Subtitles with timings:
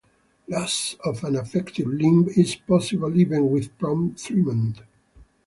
[0.47, 4.81] Loss of an affected limb is possible even with prompt treatment.